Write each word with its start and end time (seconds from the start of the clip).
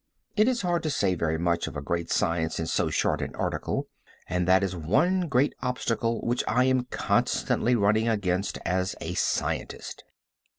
It 0.35 0.47
is 0.47 0.63
hard 0.63 0.81
to 0.81 0.89
say 0.89 1.13
very 1.13 1.37
much 1.37 1.67
of 1.67 1.77
a 1.77 1.81
great 1.83 2.09
science 2.09 2.59
in 2.59 2.65
so 2.65 2.89
short 2.89 3.21
an 3.21 3.35
article, 3.35 3.87
and 4.25 4.47
that 4.47 4.63
is 4.63 4.75
one 4.75 5.27
great 5.27 5.53
obstacle 5.61 6.21
which 6.21 6.43
I 6.47 6.63
am 6.65 6.85
constantly 6.85 7.75
running 7.75 8.07
against 8.07 8.57
as 8.65 8.95
a 8.99 9.13
scientist. 9.13 10.03